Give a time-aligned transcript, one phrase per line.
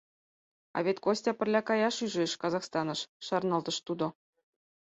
[0.75, 4.05] —А вет Костя пырля каяш ӱжеш, Казахстаныш,— шарналтыш тудо.